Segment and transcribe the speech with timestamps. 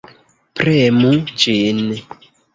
[0.61, 1.11] Premu
[1.43, 1.85] ĝin.